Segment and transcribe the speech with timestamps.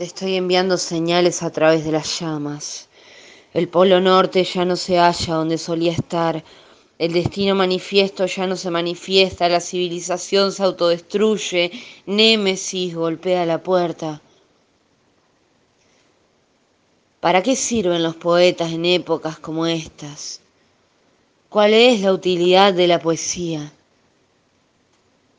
[0.00, 2.88] Te estoy enviando señales a través de las llamas.
[3.52, 6.42] El polo norte ya no se halla donde solía estar.
[6.98, 9.46] El destino manifiesto ya no se manifiesta.
[9.50, 11.70] La civilización se autodestruye.
[12.06, 14.22] Némesis golpea la puerta.
[17.20, 20.40] ¿Para qué sirven los poetas en épocas como estas?
[21.50, 23.70] ¿Cuál es la utilidad de la poesía?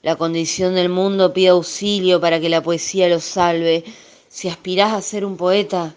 [0.04, 3.84] La condición del mundo pide auxilio para que la poesía lo salve.
[4.34, 5.94] Si aspirás a ser un poeta,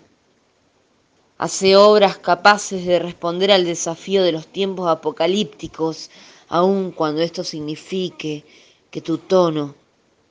[1.38, 6.10] hace obras capaces de responder al desafío de los tiempos apocalípticos,
[6.48, 8.44] aun cuando esto signifique
[8.90, 9.76] que tu tono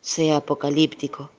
[0.02, 1.32] sea apocalíptico.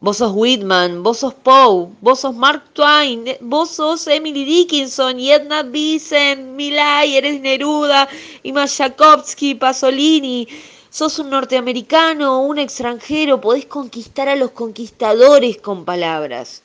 [0.00, 5.62] Vos sos Whitman, vos sos Poe, vos sos Mark Twain, vos sos Emily Dickinson Edna
[5.64, 8.08] Vincent, Milay, eres Neruda,
[8.42, 10.48] y Mayakovsky, Pasolini
[10.96, 16.62] sos un norteamericano o un extranjero, podés conquistar a los conquistadores con palabras.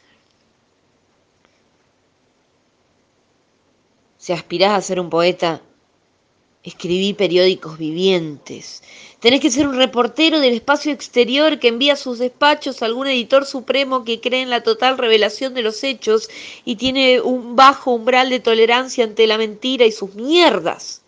[4.17, 5.61] Si aspirás a ser un poeta,
[6.63, 8.83] escribí periódicos vivientes.
[9.19, 13.45] Tenés que ser un reportero del espacio exterior que envía sus despachos a algún editor
[13.45, 16.29] supremo que cree en la total revelación de los hechos
[16.63, 21.00] y tiene un bajo umbral de tolerancia ante la mentira y sus mierdas.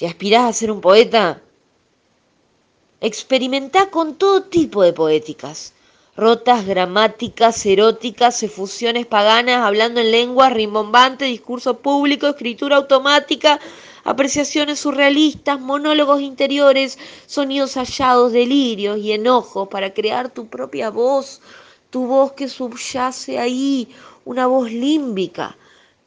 [0.00, 1.42] Si aspirás a ser un poeta,
[3.02, 5.74] experimenta con todo tipo de poéticas.
[6.16, 13.60] Rotas, gramáticas, eróticas, efusiones paganas, hablando en lengua, rimbombante, discurso público, escritura automática,
[14.02, 21.42] apreciaciones surrealistas, monólogos interiores, sonidos hallados, delirios y enojos para crear tu propia voz,
[21.90, 23.86] tu voz que subyace ahí,
[24.24, 25.58] una voz límbica,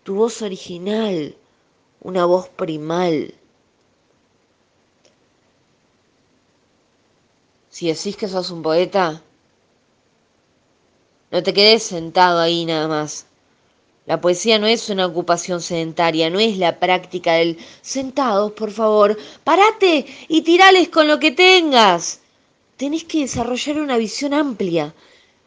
[0.01, 1.35] tu voz original,
[2.01, 3.35] una voz primal.
[7.73, 9.23] Si decís que sos un poeta,
[11.31, 13.25] no te quedes sentado ahí nada más.
[14.05, 19.17] La poesía no es una ocupación sedentaria, no es la práctica del sentados, por favor,
[19.43, 22.19] parate y tirales con lo que tengas.
[22.77, 24.93] Tenés que desarrollar una visión amplia,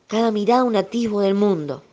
[0.09, 1.85] cada mirada un atisbo del mundo.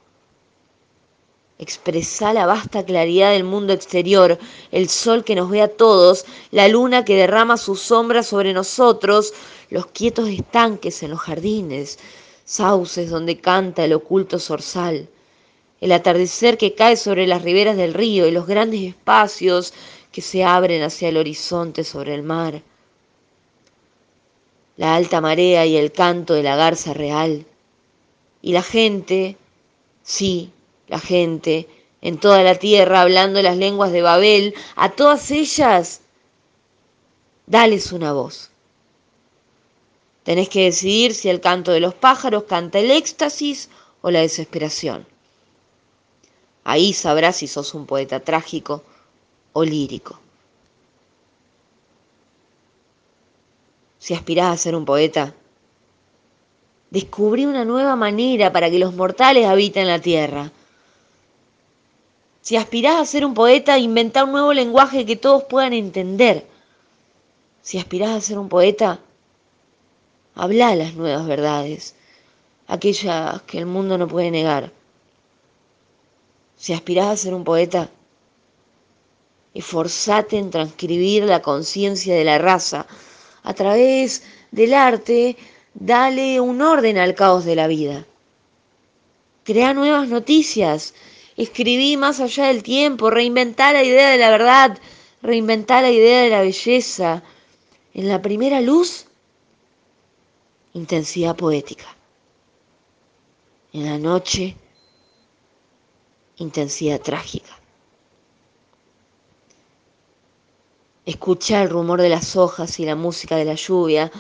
[1.64, 4.38] Expresá la vasta claridad del mundo exterior,
[4.72, 9.34] el sol que nos ve a todos, la luna que derrama su sombra sobre nosotros,
[9.70, 12.00] los quietos estanques en los jardines,
[12.44, 15.08] sauces donde canta el oculto zorzal,
[15.80, 19.74] el atardecer que cae sobre las riberas del río y los grandes espacios
[20.12, 22.62] que se abren hacia el horizonte sobre el mar,
[24.76, 27.46] la alta marea y el canto de la garza real,
[28.42, 29.38] y la gente,
[30.04, 30.52] sí,
[30.88, 31.68] la gente
[32.02, 36.02] en toda la tierra hablando las lenguas de Babel, a todas ellas,
[37.46, 38.50] dales una voz.
[40.24, 43.70] Tenés que decidir si el canto de los pájaros canta el éxtasis
[44.02, 45.06] o la desesperación.
[46.66, 48.84] Ahí sabrás si sos un poeta trágico
[49.54, 50.20] o lírico.
[54.00, 55.34] Si aspirás a ser un poeta,
[56.90, 60.52] descubrí una nueva manera para que los mortales habiten la tierra
[62.44, 66.46] si aspirás a ser un poeta, inventa un nuevo lenguaje que todos puedan entender.
[67.62, 69.00] Si aspirás a ser un poeta,
[70.36, 71.96] habla las nuevas verdades,
[72.68, 74.74] aquellas que el mundo no puede negar.
[76.58, 77.90] Si aspirás a ser un poeta,
[79.54, 82.88] esforzate en transcribir la conciencia de la raza.
[83.44, 84.22] A través
[84.52, 85.38] del arte,
[85.74, 88.06] dale un orden al caos de la vida.
[89.46, 90.94] Crea nuevas noticias
[91.36, 94.78] Escribí más allá del tiempo, reinventar la idea de la verdad,
[95.22, 97.24] reinventar la idea de la belleza.
[97.94, 99.08] En la primera luz,
[100.74, 101.96] intensidad poética.
[103.72, 104.56] En la noche,
[106.38, 107.60] intensidad trágica.
[111.06, 114.12] Escucha el rumor de las hojas y la música de la lluvia.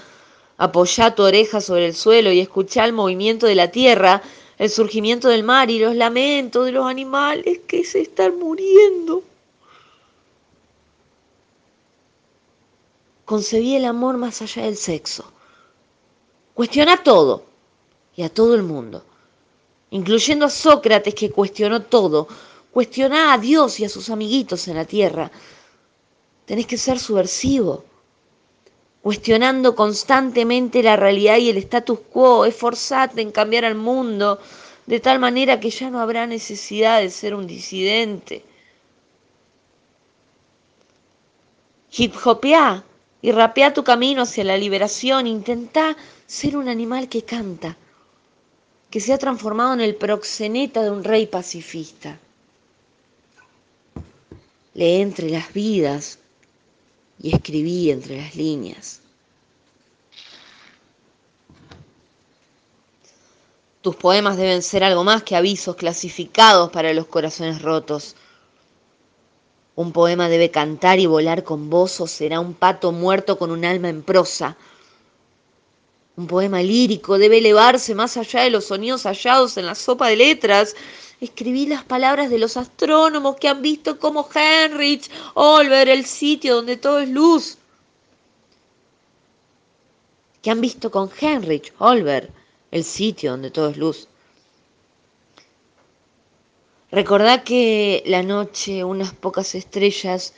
[0.57, 4.21] Apoya tu oreja sobre el suelo y escucha el movimiento de la tierra
[4.57, 9.23] el surgimiento del mar y los lamentos de los animales que se están muriendo.
[13.25, 15.25] Concebí el amor más allá del sexo.
[16.53, 17.45] Cuestiona todo
[18.15, 19.03] y a todo el mundo,
[19.91, 22.27] incluyendo a Sócrates que cuestionó todo.
[22.71, 25.31] Cuestiona a Dios y a sus amiguitos en la tierra.
[26.45, 27.85] Tenés que ser subversivo
[29.03, 34.39] cuestionando constantemente la realidad y el status quo, esforzate en cambiar al mundo
[34.85, 38.45] de tal manera que ya no habrá necesidad de ser un disidente.
[41.91, 42.81] Hip hopea,
[43.21, 45.27] y rapea tu camino hacia la liberación.
[45.27, 47.75] Intenta ser un animal que canta,
[48.89, 52.17] que se ha transformado en el proxeneta de un rey pacifista.
[54.75, 56.19] Lee entre las vidas
[57.23, 58.99] y escribí entre las líneas.
[63.81, 68.15] Tus poemas deben ser algo más que avisos clasificados para los corazones rotos.
[69.75, 73.65] Un poema debe cantar y volar con voz o será un pato muerto con un
[73.65, 74.57] alma en prosa.
[76.15, 80.17] Un poema lírico debe elevarse más allá de los sonidos hallados en la sopa de
[80.17, 80.75] letras.
[81.23, 86.75] Escribí las palabras de los astrónomos que han visto como Heinrich Olver el sitio donde
[86.75, 87.57] todo es luz.
[90.41, 92.29] Que han visto con Heinrich Olver
[92.71, 94.09] el sitio donde todo es luz.
[96.91, 100.33] Recordá que la noche, unas pocas estrellas,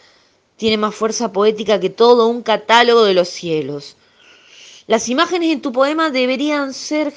[0.55, 3.97] tiene más fuerza poética que todo un catálogo de los cielos.
[4.85, 7.11] Las imágenes en tu poema deberían ser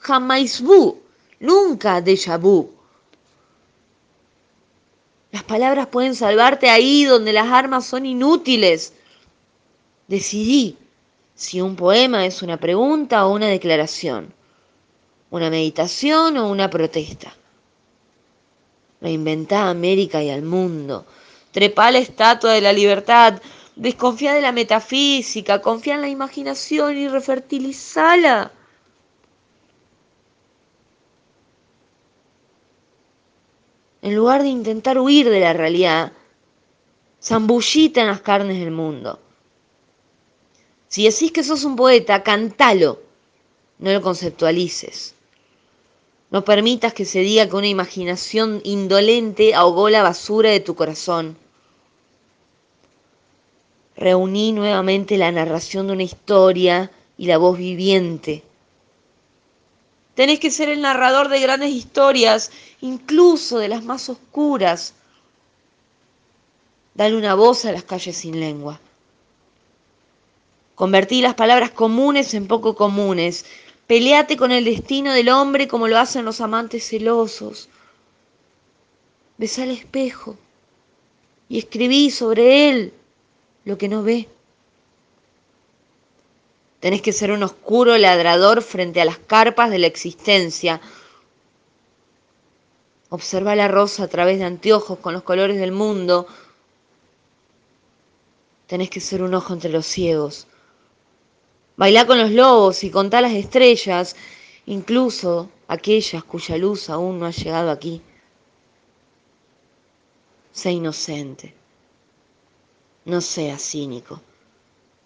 [0.00, 0.98] jamás vu,
[1.38, 2.81] nunca déjà vu.
[5.32, 8.94] Las palabras pueden salvarte ahí donde las armas son inútiles.
[10.06, 10.76] Decidí
[11.34, 14.32] si un poema es una pregunta o una declaración
[15.32, 17.34] una meditación o una protesta.
[19.00, 21.06] Reinventá a América y al mundo.
[21.52, 23.40] Trepá la estatua de la libertad.
[23.74, 25.62] Desconfía de la metafísica.
[25.62, 28.52] Confía en la imaginación y refertilizala.
[34.02, 36.12] En lugar de intentar huir de la realidad,
[37.22, 39.20] zambullita en las carnes del mundo.
[40.88, 43.00] Si decís que sos un poeta, cantalo,
[43.78, 45.14] no lo conceptualices.
[46.30, 51.36] No permitas que se diga que una imaginación indolente ahogó la basura de tu corazón.
[53.96, 58.42] Reuní nuevamente la narración de una historia y la voz viviente.
[60.14, 62.50] Tenés que ser el narrador de grandes historias,
[62.80, 64.94] incluso de las más oscuras.
[66.94, 68.80] Dale una voz a las calles sin lengua.
[70.74, 73.46] Convertí las palabras comunes en poco comunes,
[73.86, 77.68] Peleate con el destino del hombre como lo hacen los amantes celosos.
[79.36, 80.38] Besa el espejo
[81.48, 82.94] y escribí sobre él
[83.64, 84.28] lo que no ve.
[86.82, 90.80] Tenés que ser un oscuro ladrador frente a las carpas de la existencia.
[93.08, 96.26] Observa la rosa a través de anteojos con los colores del mundo.
[98.66, 100.48] Tenés que ser un ojo entre los ciegos.
[101.76, 104.16] Bailá con los lobos y contá las estrellas,
[104.66, 108.02] incluso aquellas cuya luz aún no ha llegado aquí.
[110.50, 111.54] Sé inocente,
[113.04, 114.20] no seas cínico,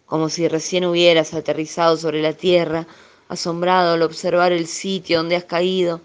[0.07, 2.87] como si recién hubieras aterrizado sobre la tierra,
[3.29, 6.01] asombrado al observar el sitio donde has caído.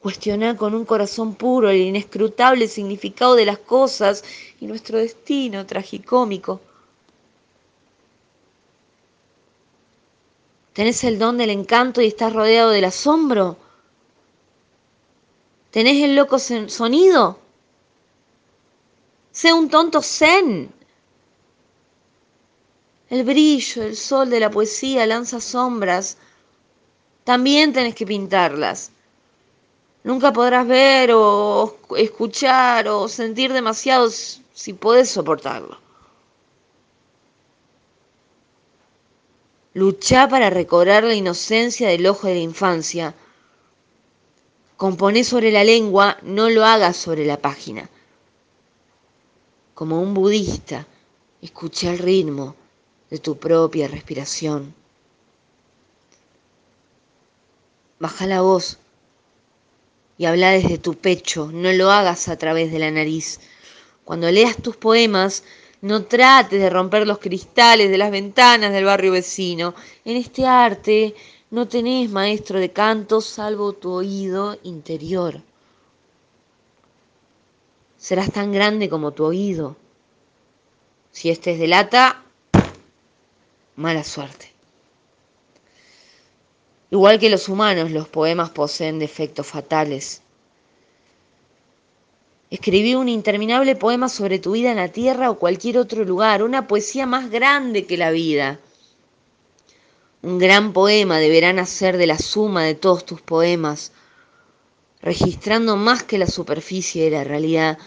[0.00, 4.24] Cuestiona con un corazón puro el inescrutable significado de las cosas
[4.60, 6.60] y nuestro destino tragicómico.
[10.72, 13.58] ¿Tenés el don del encanto y estás rodeado del asombro?
[15.70, 17.39] ¿Tenés el loco sonido?
[19.32, 20.72] Sé un tonto zen.
[23.08, 26.16] El brillo, el sol de la poesía lanza sombras.
[27.24, 28.92] También tenés que pintarlas.
[30.02, 35.78] Nunca podrás ver o escuchar o sentir demasiado si podés soportarlo.
[39.74, 43.14] Luchá para recobrar la inocencia del ojo de la infancia.
[44.76, 47.88] Componé sobre la lengua, no lo hagas sobre la página.
[49.80, 50.86] Como un budista,
[51.40, 52.54] escucha el ritmo
[53.08, 54.74] de tu propia respiración.
[57.98, 58.76] Baja la voz
[60.18, 63.40] y habla desde tu pecho, no lo hagas a través de la nariz.
[64.04, 65.44] Cuando leas tus poemas,
[65.80, 69.74] no trates de romper los cristales de las ventanas del barrio vecino.
[70.04, 71.14] En este arte
[71.50, 75.40] no tenés maestro de canto salvo tu oído interior.
[78.00, 79.76] Serás tan grande como tu oído.
[81.12, 82.24] Si este es de lata,
[83.76, 84.50] mala suerte.
[86.90, 90.22] Igual que los humanos, los poemas poseen defectos fatales.
[92.48, 96.66] Escribí un interminable poema sobre tu vida en la tierra o cualquier otro lugar, una
[96.66, 98.58] poesía más grande que la vida.
[100.22, 103.92] Un gran poema deberá nacer de la suma de todos tus poemas,
[105.02, 107.78] registrando más que la superficie de la realidad,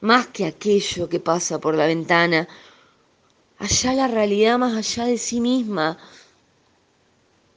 [0.00, 2.48] más que aquello que pasa por la ventana,
[3.58, 5.98] allá la realidad más allá de sí misma,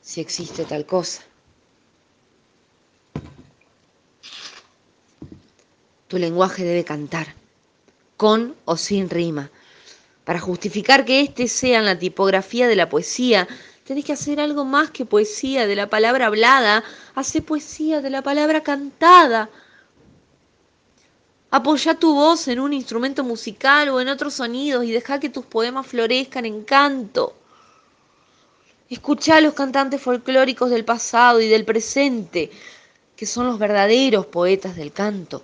[0.01, 1.24] si existe tal cosa.
[6.08, 7.36] Tu lenguaje debe cantar,
[8.18, 9.50] con o sin rima.
[10.25, 13.48] Para justificar que éste sea la tipografía de la poesía,
[13.85, 16.83] tenés que hacer algo más que poesía de la palabra hablada,
[17.15, 19.50] hace poesía de la palabra cantada.
[21.50, 25.45] Apoya tu voz en un instrumento musical o en otros sonidos y deja que tus
[25.45, 27.35] poemas florezcan en canto.
[28.89, 32.51] Escucha a los cantantes folclóricos del pasado y del presente,
[33.15, 35.43] que son los verdaderos poetas del canto.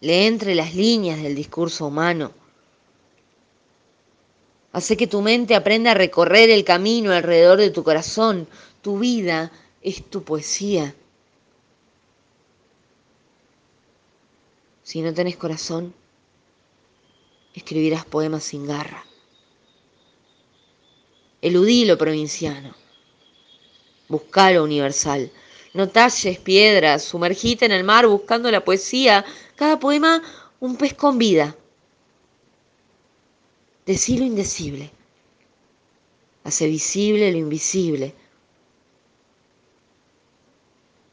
[0.00, 2.39] Lee entre las líneas del discurso humano.
[4.72, 8.46] Hace que tu mente aprenda a recorrer el camino alrededor de tu corazón.
[8.82, 9.50] Tu vida
[9.82, 10.94] es tu poesía.
[14.82, 15.94] Si no tenés corazón,
[17.54, 19.04] escribirás poemas sin garra.
[21.42, 22.74] Eludí lo provinciano.
[24.08, 25.30] Buscá lo universal.
[25.72, 29.24] No talles piedras, sumergite en el mar buscando la poesía.
[29.56, 30.22] Cada poema
[30.58, 31.56] un pez con vida.
[33.86, 34.90] Decí lo indecible.
[36.44, 38.14] Hace visible lo invisible.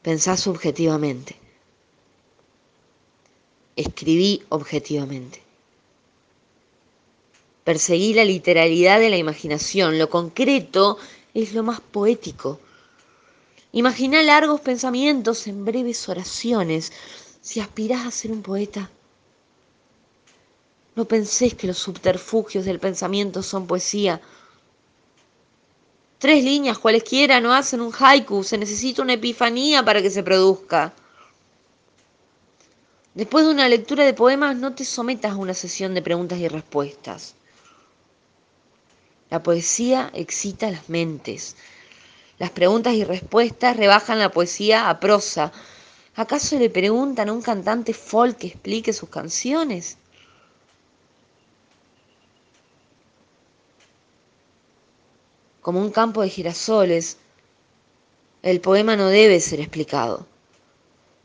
[0.02, 1.36] Pensá subjetivamente.
[3.76, 5.42] Escribí objetivamente.
[7.64, 10.00] Perseguí la literalidad de la imaginación.
[10.00, 10.98] Lo concreto
[11.34, 12.60] es lo más poético.
[13.74, 16.94] Imagina largos pensamientos en breves oraciones.
[17.42, 18.90] Si aspirás a ser un poeta,
[20.98, 24.20] no pensés que los subterfugios del pensamiento son poesía.
[26.18, 30.92] Tres líneas cualesquiera no hacen un haiku, se necesita una epifanía para que se produzca.
[33.14, 36.48] Después de una lectura de poemas, no te sometas a una sesión de preguntas y
[36.48, 37.36] respuestas.
[39.30, 41.58] La poesía excita las mentes.
[42.40, 45.52] Las preguntas y respuestas rebajan la poesía a prosa.
[46.16, 49.98] ¿Acaso le preguntan a un cantante folk que explique sus canciones?
[55.68, 57.18] Como un campo de girasoles,
[58.42, 60.26] el poema no debe ser explicado.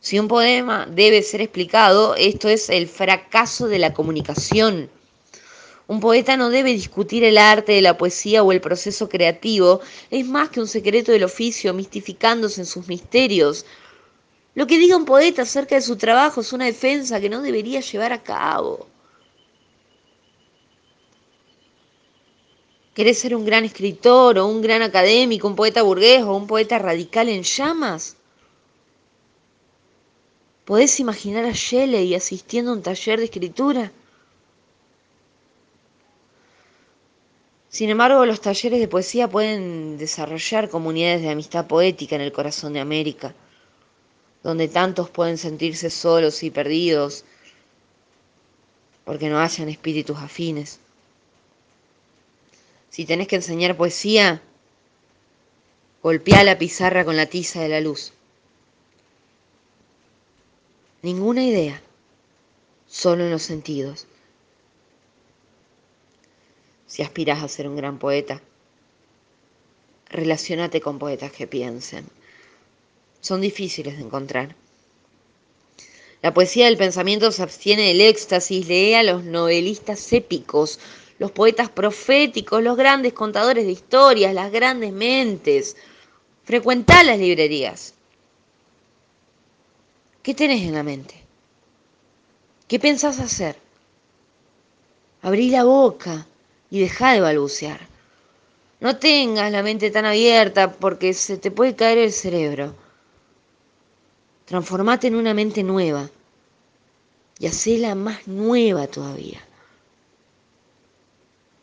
[0.00, 4.90] Si un poema debe ser explicado, esto es el fracaso de la comunicación.
[5.87, 9.80] Un poeta no debe discutir el arte de la poesía o el proceso creativo,
[10.11, 13.64] es más que un secreto del oficio, mistificándose en sus misterios.
[14.56, 17.78] Lo que diga un poeta acerca de su trabajo es una defensa que no debería
[17.78, 18.88] llevar a cabo.
[22.94, 26.78] ¿Querés ser un gran escritor o un gran académico, un poeta burgués o un poeta
[26.78, 28.16] radical en llamas?
[30.66, 33.92] ¿Podés imaginar a Shelley asistiendo a un taller de escritura?
[37.70, 42.75] Sin embargo, los talleres de poesía pueden desarrollar comunidades de amistad poética en el corazón
[42.75, 43.34] de América,
[44.42, 47.25] donde tantos pueden sentirse solos y perdidos
[49.04, 50.81] porque no hayan espíritus afines.
[52.92, 54.40] Si tenés que enseñar poesía,
[56.02, 58.12] golpea la pizarra con la tiza de la luz.
[61.02, 61.82] Ninguna idea,
[62.87, 64.06] solo en los sentidos
[66.92, 68.42] si aspiras a ser un gran poeta.
[70.11, 72.04] Relaciónate con poetas que piensen.
[73.22, 74.54] Son difíciles de encontrar.
[76.20, 80.78] La poesía del pensamiento se abstiene del éxtasis, lee a los novelistas épicos,
[81.23, 85.76] los poetas proféticos, los grandes contadores de historias, las grandes mentes.
[86.43, 87.95] Frecuentá las librerías.
[90.21, 91.14] ¿Qué tenés en la mente?
[92.67, 93.57] ¿Qué pensás hacer?
[95.23, 96.26] Abrí la boca,
[96.71, 97.79] y deja de balbucear.
[98.81, 102.75] No tengas la mente tan abierta porque se te puede caer el cerebro.
[104.47, 106.11] Transformate en una mente nueva
[107.38, 109.41] y hacela más nueva todavía.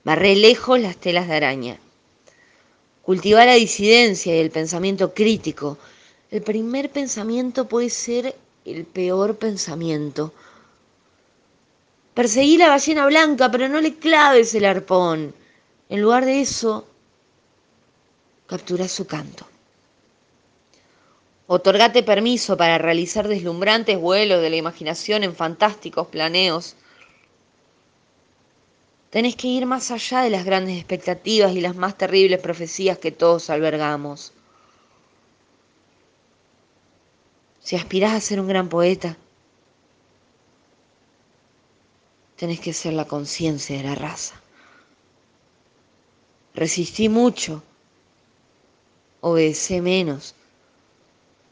[0.04, 1.80] Barré lejos las telas de araña.
[3.04, 5.78] Cultiva la disidencia y el pensamiento crítico.
[6.32, 10.34] El primer pensamiento puede ser el peor pensamiento.
[12.14, 15.34] Perseguí la ballena blanca, pero no le claves el arpón.
[15.90, 16.88] En lugar de eso,
[18.46, 19.48] captura su canto.
[21.48, 26.76] Otorgate permiso para realizar deslumbrantes vuelos de la imaginación en fantásticos planeos.
[29.10, 33.12] Tenés que ir más allá de las grandes expectativas y las más terribles profecías que
[33.12, 34.34] todos albergamos.
[37.60, 39.18] Si aspirás a ser un gran poeta,
[42.36, 44.40] tenés que ser la conciencia de la raza.
[46.54, 47.64] Resistí mucho,
[49.22, 50.36] obedecé menos.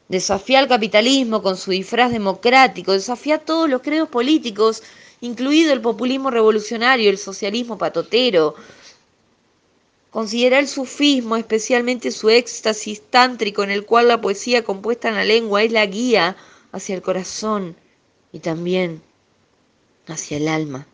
[0.08, 4.82] Desafía al capitalismo con su disfraz democrático, desafía a todos los credos políticos
[5.20, 8.54] incluido el populismo revolucionario, el socialismo patotero.
[10.10, 15.24] Considera el sufismo, especialmente su éxtasis tántrico, en el cual la poesía compuesta en la
[15.24, 16.36] lengua es la guía
[16.72, 17.76] hacia el corazón
[18.32, 19.02] y también
[20.06, 20.86] hacia el alma.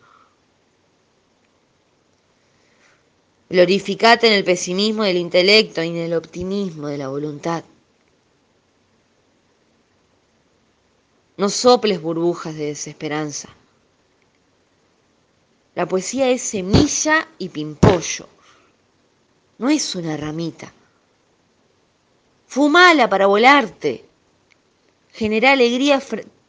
[3.48, 7.62] Glorificate en el pesimismo del intelecto y en el optimismo de la voluntad.
[11.36, 13.48] No soples burbujas de desesperanza.
[15.74, 18.28] La poesía es semilla y pimpollo.
[19.58, 20.72] No es una ramita.
[22.46, 24.04] Fumala para volarte.
[25.12, 26.00] Genera alegría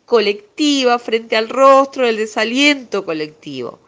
[0.05, 3.79] colectiva frente al rostro del desaliento colectivo.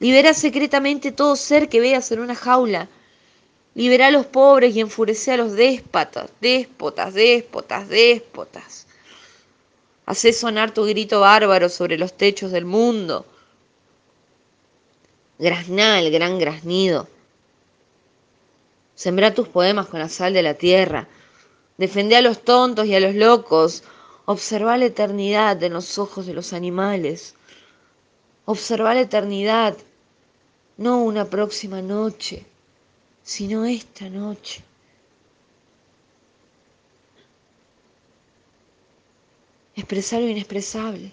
[0.00, 2.88] Libera secretamente todo ser que veas en una jaula.
[3.74, 8.86] Libera a los pobres y enfurece a los déspotas, déspotas, déspotas, déspotas.
[10.04, 13.24] Hacé sonar tu grito bárbaro sobre los techos del mundo.
[15.38, 17.08] Grazná el gran graznido.
[18.94, 21.08] Sembrá tus poemas con la sal de la tierra.
[21.76, 23.82] Defendé a los tontos y a los locos.
[24.26, 27.34] Observa la eternidad en los ojos de los animales.
[28.46, 29.76] Observa la eternidad,
[30.76, 32.44] no una próxima noche,
[33.22, 34.62] sino esta noche.
[39.74, 41.12] Expresar lo inexpresable.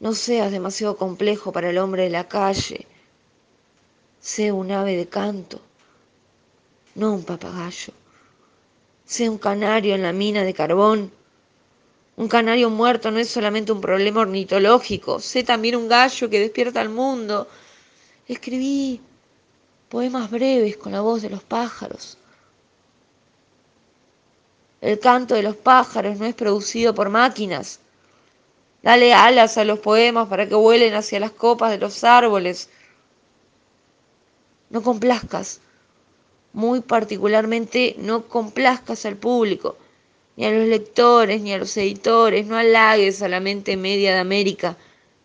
[0.00, 2.86] No seas demasiado complejo para el hombre de la calle.
[4.18, 5.60] Sé un ave de canto,
[6.94, 7.92] no un papagayo.
[9.04, 11.12] Sé un canario en la mina de carbón.
[12.16, 15.20] Un canario muerto no es solamente un problema ornitológico.
[15.20, 17.48] Sé también un gallo que despierta al mundo.
[18.26, 19.00] Escribí
[19.88, 22.16] poemas breves con la voz de los pájaros.
[24.80, 27.80] El canto de los pájaros no es producido por máquinas.
[28.82, 32.70] Dale alas a los poemas para que vuelen hacia las copas de los árboles.
[34.70, 35.60] No complazcas,
[36.52, 39.76] muy particularmente no complazcas al público,
[40.36, 44.20] ni a los lectores, ni a los editores, no halagues a la mente media de
[44.20, 44.76] América,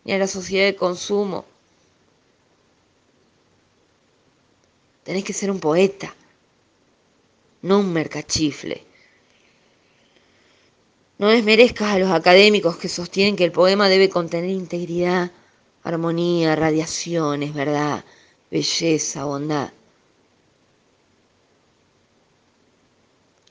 [0.04, 1.44] ni a la sociedad de consumo.
[5.04, 6.14] Tenés que ser un poeta,
[7.62, 8.84] no un mercachifle.
[11.18, 15.30] No desmerezcas a los académicos que sostienen que el poema debe contener integridad,
[15.82, 18.04] armonía, radiaciones, verdad,
[18.50, 19.70] belleza, bondad.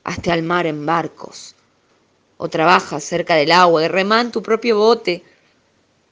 [0.04, 1.56] Hazte al mar en barcos,
[2.36, 5.24] o trabaja cerca del agua y remán tu propio bote.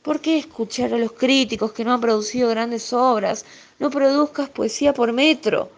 [0.02, 3.44] ¿Por qué escuchar a los críticos que no han producido grandes obras?
[3.78, 5.70] No produzcas poesía por metro.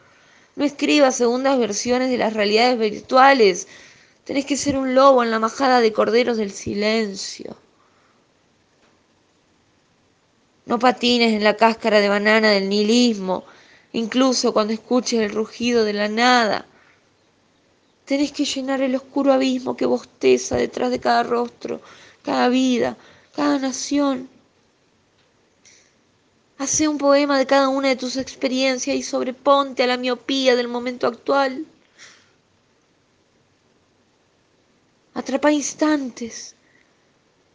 [0.57, 3.69] No escribas segundas versiones de las realidades virtuales.
[4.27, 7.57] Tenés que ser un lobo en la majada de corderos del silencio.
[10.65, 13.45] No patines en la cáscara de banana del nihilismo,
[13.93, 16.67] incluso cuando escuches el rugido de la nada.
[18.05, 21.81] Tenés que llenar el oscuro abismo que bosteza detrás de cada rostro,
[22.25, 22.97] cada vida,
[23.33, 24.29] cada nación.
[26.59, 30.67] Hace un poema de cada una de tus experiencias y sobreponte a la miopía del
[30.67, 31.65] momento actual.
[35.17, 36.55] Atrapa instantes.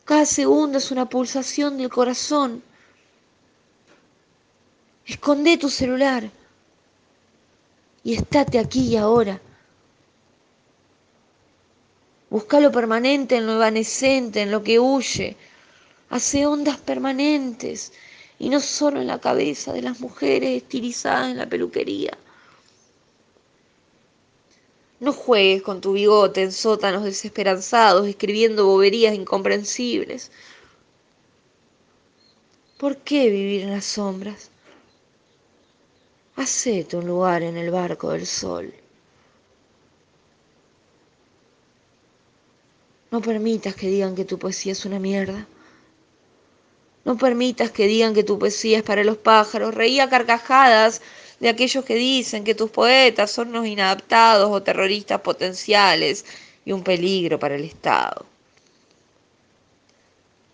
[0.03, 2.63] Cada segundo es una pulsación del corazón.
[5.05, 6.27] Esconde tu celular
[8.03, 9.39] y estate aquí y ahora.
[12.31, 15.37] Busca lo permanente en lo evanescente, en lo que huye.
[16.09, 17.93] Hace ondas permanentes
[18.39, 22.17] y no solo en la cabeza de las mujeres estilizadas en la peluquería.
[25.01, 30.31] No juegues con tu bigote en sótanos desesperanzados, escribiendo boberías incomprensibles.
[32.77, 34.51] ¿Por qué vivir en las sombras?
[36.35, 38.71] Hacete un lugar en el barco del sol.
[43.09, 45.47] No permitas que digan que tu poesía es una mierda.
[47.05, 49.73] No permitas que digan que tu poesía es para los pájaros.
[49.73, 51.01] Reía carcajadas
[51.41, 56.23] de aquellos que dicen que tus poetas son unos inadaptados o terroristas potenciales
[56.63, 58.25] y un peligro para el Estado.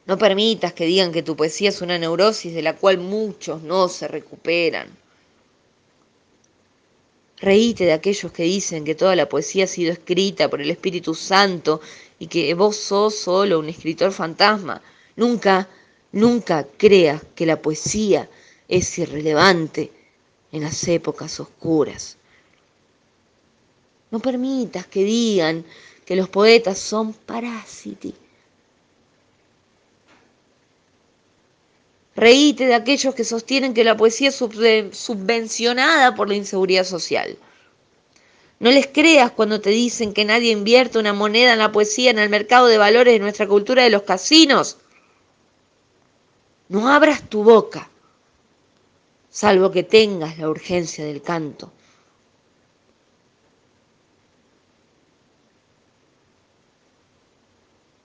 [0.05, 3.89] No permitas que digan que tu poesía es una neurosis de la cual muchos no
[3.89, 4.87] se recuperan.
[7.39, 11.13] Reíte de aquellos que dicen que toda la poesía ha sido escrita por el Espíritu
[11.13, 11.81] Santo
[12.17, 14.81] y que vos sos solo un escritor fantasma.
[15.17, 15.67] Nunca,
[16.13, 18.29] Nunca creas que la poesía
[18.69, 19.91] es irrelevante
[20.51, 22.17] en las épocas oscuras.
[24.11, 25.65] No permitas que digan
[26.05, 28.13] que los poetas son parásitos.
[32.15, 37.37] Reíte de aquellos que sostienen que la poesía es subvencionada por la inseguridad social.
[38.59, 42.17] No les creas cuando te dicen que nadie invierte una moneda en la poesía en
[42.17, 44.77] el mercado de valores de nuestra cultura de los casinos.
[46.69, 47.87] No abras tu boca,
[49.29, 51.71] salvo que tengas la urgencia del canto.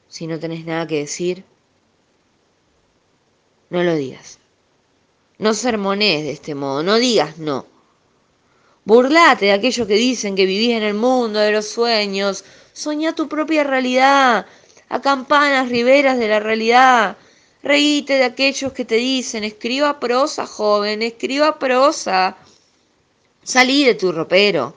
[0.08, 1.44] Si no tenés nada que decir,
[3.70, 4.38] no lo digas.
[5.38, 7.66] No sermones de este modo, no digas no.
[8.84, 12.44] Burlate de aquellos que dicen que vivís en el mundo de los sueños.
[12.72, 14.46] Soñá tu propia realidad.
[14.88, 17.16] Acampanas riberas de la realidad.
[17.62, 22.36] Reíte de aquellos que te dicen, escriba prosa, joven, escriba prosa.
[23.42, 24.74] Salí de tu ropero.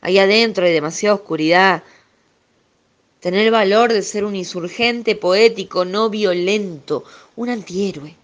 [0.00, 1.82] Ahí adentro hay demasiada oscuridad.
[3.20, 7.04] Tener el valor de ser un insurgente poético, no violento,
[7.36, 8.16] un antihéroe.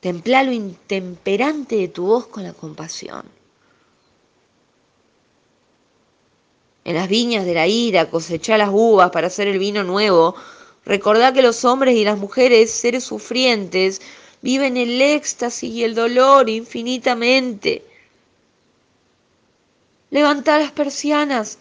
[0.00, 3.24] Templa lo intemperante de tu voz con la compasión.
[6.84, 10.36] En las viñas de la ira cosechá las uvas para hacer el vino nuevo.
[10.84, 14.00] Recordá que los hombres y las mujeres, seres sufrientes,
[14.40, 17.84] viven el éxtasis y el dolor infinitamente.
[20.10, 21.58] Levantá las persianas,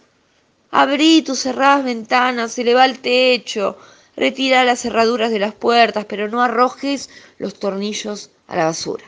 [0.71, 3.77] abrí tus cerradas ventanas, eleva el techo,
[4.15, 9.05] retira las cerraduras de las puertas, pero no arrojes los tornillos a la basura.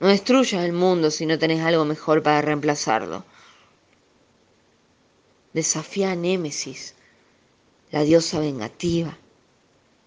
[0.00, 3.24] No destruyas el mundo si no tenés algo mejor para reemplazarlo.
[5.54, 6.94] Desafía a Némesis,
[7.92, 9.16] la diosa vengativa,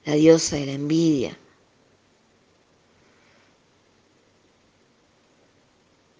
[0.03, 1.37] la diosa de la envidia.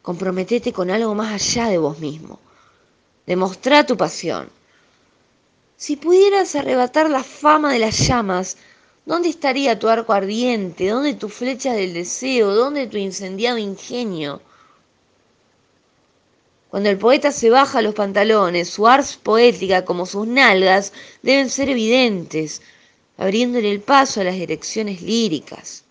[0.02, 2.40] Comprometete con algo más allá de vos mismo.
[3.26, 4.50] Demostrá tu pasión.
[5.76, 8.56] Si pudieras arrebatar la fama de las llamas,
[9.06, 10.88] ¿dónde estaría tu arco ardiente?
[10.88, 12.56] ¿Dónde tu flecha del deseo?
[12.56, 14.42] ¿Dónde tu incendiado ingenio?
[16.70, 21.70] Cuando el poeta se baja los pantalones, su ars poética como sus nalgas deben ser
[21.70, 22.62] evidentes,
[23.18, 25.86] abriéndole el paso a las direcciones líricas.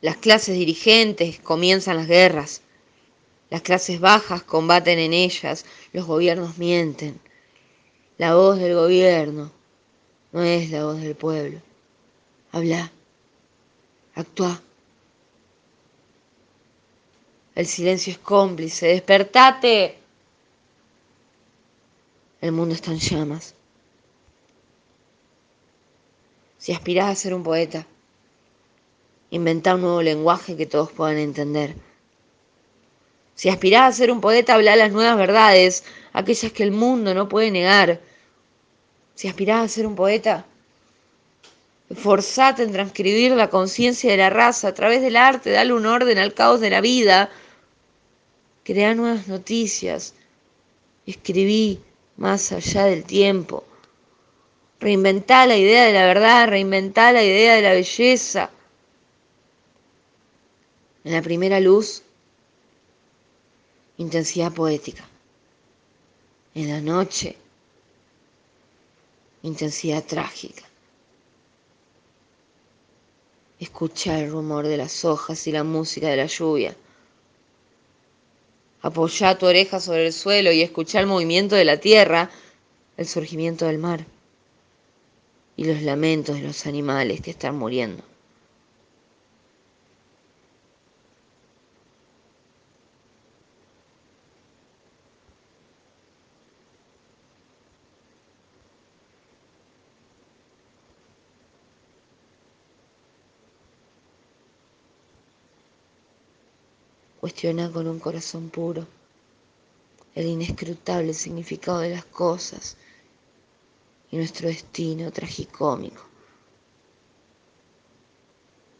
[0.00, 2.62] Las clases dirigentes comienzan las guerras,
[3.50, 7.20] las clases bajas combaten en ellas, los gobiernos mienten.
[8.16, 9.52] La voz del gobierno
[10.32, 11.60] no es la voz del pueblo.
[12.52, 12.90] Habla,
[14.14, 14.60] actúa.
[17.54, 19.98] El silencio es cómplice, despertate.
[22.40, 23.54] El mundo está en llamas.
[26.58, 27.86] Si aspiras a ser un poeta,
[29.30, 31.74] inventa un nuevo lenguaje que todos puedan entender.
[33.34, 37.28] Si aspirás a ser un poeta, habla las nuevas verdades, aquellas que el mundo no
[37.28, 38.00] puede negar.
[39.14, 40.46] Si aspirás a ser un poeta,
[41.90, 46.18] esforzate en transcribir la conciencia de la raza a través del arte, dale un orden
[46.18, 47.30] al caos de la vida.
[48.64, 50.14] Crea nuevas noticias.
[51.06, 51.80] Escribí
[52.16, 53.64] más allá del tiempo.
[54.80, 58.50] Reinventá la idea de la verdad, reinventá la idea de la belleza.
[61.04, 62.02] En la primera luz
[64.02, 65.08] intensidad poética.
[66.54, 67.36] En la noche,
[69.42, 70.64] intensidad trágica.
[73.58, 76.76] Escucha el rumor de las hojas y la música de la lluvia.
[78.82, 82.30] Apoya tu oreja sobre el suelo y escucha el movimiento de la tierra,
[82.96, 84.04] el surgimiento del mar
[85.56, 88.02] y los lamentos de los animales que están muriendo.
[107.22, 108.84] Cuestiona con un corazón puro
[110.16, 112.76] el inescrutable significado de las cosas
[114.10, 116.02] y nuestro destino tragicómico.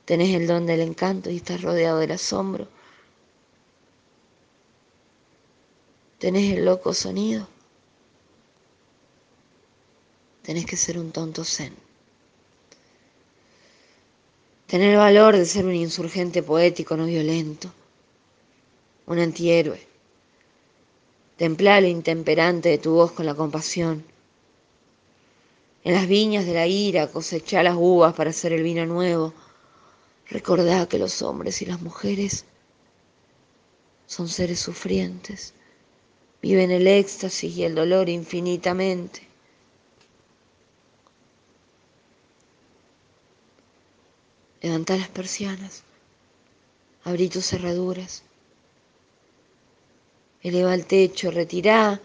[0.05, 2.67] Tenés el don del encanto y estás rodeado del asombro.
[6.19, 7.47] Tenés el loco sonido.
[10.43, 11.77] Tenés que ser un tonto zen.
[14.67, 17.73] Tener el valor de ser un insurgente poético no violento
[19.07, 19.87] un antihéroe.
[21.37, 24.05] Templá lo intemperante de tu voz con la compasión.
[25.85, 29.35] En las viñas de la ira cosechá las uvas para hacer el vino nuevo.
[30.29, 32.45] Recordá que los hombres y las mujeres
[34.07, 35.55] son seres sufrientes,
[36.43, 39.27] viven el éxtasis y el dolor infinitamente.
[44.61, 45.83] Levantá las persianas,
[47.05, 48.23] abrí tus cerraduras,
[50.43, 52.01] eleva el techo, retirá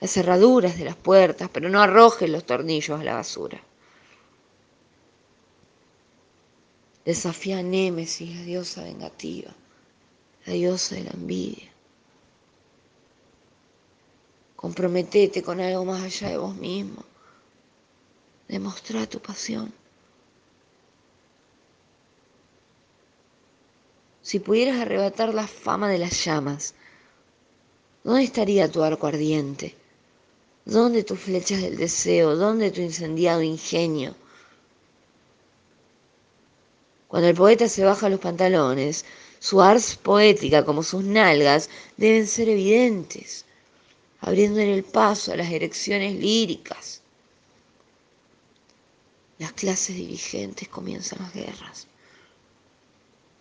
[0.00, 3.60] las cerraduras de las puertas, pero no arrojes los tornillos a la basura.
[7.04, 9.52] Desafía a Némesis, la diosa vengativa,
[10.44, 11.70] la diosa de la envidia.
[14.56, 17.04] Comprometete con algo más allá de vos mismo.
[18.48, 19.72] Demostrá tu pasión.
[24.22, 26.74] Si pudieras arrebatar la fama de las llamas,
[28.06, 29.74] ¿dónde estaría tu arco ardiente?
[30.64, 32.36] ¿Dónde tus flechas del deseo?
[32.36, 34.14] ¿Dónde tu incendiado ingenio?
[37.08, 39.04] Cuando el poeta se baja los pantalones,
[39.40, 43.44] su ars poética como sus nalgas deben ser evidentes,
[44.20, 47.00] abriendo en el paso a las erecciones líricas.
[49.38, 51.88] Las clases dirigentes comienzan las guerras.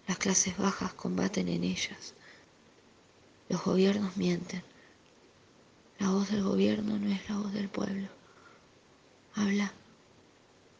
[0.07, 2.15] Las clases bajas combaten en ellas.
[3.49, 4.63] Los gobiernos mienten.
[5.99, 8.07] La voz del gobierno no es la voz del pueblo.
[9.35, 9.71] Habla,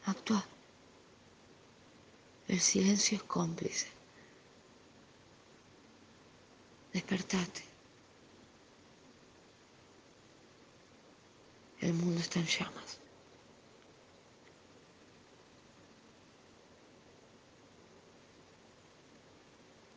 [0.06, 0.46] actúa.
[2.48, 3.88] El silencio es cómplice.
[6.94, 7.64] Despertate.
[11.82, 13.00] El mundo está en llamas.